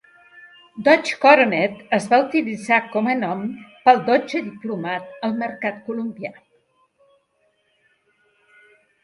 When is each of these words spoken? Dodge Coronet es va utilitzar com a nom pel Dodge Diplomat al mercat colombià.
Dodge 0.85 1.17
Coronet 1.25 1.75
es 1.97 2.07
va 2.13 2.19
utilitzar 2.23 2.79
com 2.95 3.09
a 3.11 3.15
nom 3.19 3.43
pel 3.85 4.01
Dodge 4.09 4.43
Diplomat 4.47 5.13
al 5.29 5.37
mercat 5.45 5.79
colombià. 5.91 6.35